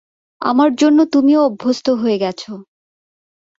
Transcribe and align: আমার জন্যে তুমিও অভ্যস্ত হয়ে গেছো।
আমার 0.41 0.69
জন্যে 0.75 1.03
তুমিও 1.13 1.39
অভ্যস্ত 1.43 1.87
হয়ে 2.01 2.17
গেছো। 2.17 2.51